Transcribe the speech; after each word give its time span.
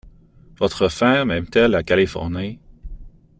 Votre 0.57 0.87
femme 0.89 1.29
aime-t-elle 1.29 1.69
la 1.69 1.83
Californie? 1.83 2.57